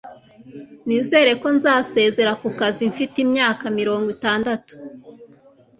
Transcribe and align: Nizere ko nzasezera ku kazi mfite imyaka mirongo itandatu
Nizere 0.87 1.31
ko 1.41 1.47
nzasezera 1.57 2.31
ku 2.41 2.47
kazi 2.59 2.83
mfite 2.91 3.15
imyaka 3.25 3.63
mirongo 3.79 4.07
itandatu 4.15 4.73